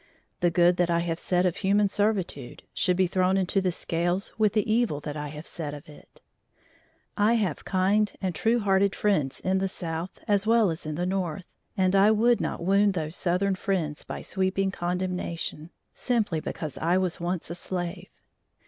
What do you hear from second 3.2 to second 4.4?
into the scales